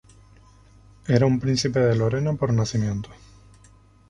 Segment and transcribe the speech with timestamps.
[1.07, 3.11] Era un príncipe de Lorena por nacimiento.